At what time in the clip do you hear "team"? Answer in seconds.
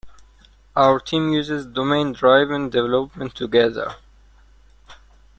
0.99-1.29